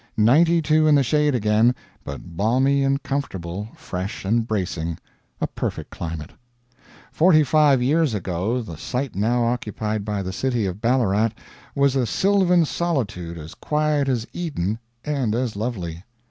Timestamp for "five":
7.43-7.83